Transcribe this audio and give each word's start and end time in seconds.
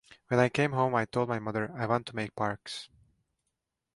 When 0.29 0.39
I 0.39 0.49
came 0.49 0.71
home 0.71 0.95
I 0.95 1.05
told 1.05 1.29
my 1.29 1.37
mother 1.37 1.71
'I 1.77 1.85
want 1.85 2.07
to 2.07 2.15
make 2.15 2.35
parks. 2.35 2.89